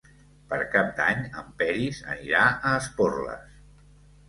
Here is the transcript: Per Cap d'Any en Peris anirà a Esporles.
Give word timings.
Per 0.53 0.57
Cap 0.75 0.89
d'Any 0.99 1.21
en 1.41 1.51
Peris 1.61 2.01
anirà 2.15 2.49
a 2.71 2.75
Esporles. 2.81 3.63